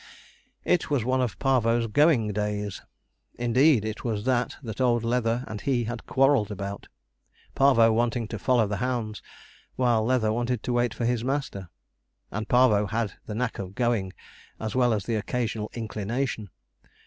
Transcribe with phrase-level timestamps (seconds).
[0.65, 2.81] It was one of Parvo's going days;
[3.35, 6.87] indeed, it was that that old Leather and he had quarrelled about
[7.53, 9.21] Parvo wanting to follow the hounds,
[9.75, 11.69] while Leather wanted to wait for his master.
[12.31, 14.11] And Parvo had the knack of going,
[14.59, 16.49] as well as the occasional inclination.